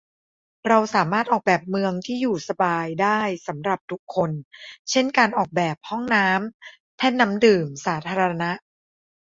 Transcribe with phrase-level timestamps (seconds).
[0.67, 4.31] เราสามารถออกแบบเมืองที่อยู่สบายได้สำหรับทุกคน
[4.89, 8.51] เช่นการออกแบบ ห้องน้ำ แท่นน้ำดื่มสาธารณะ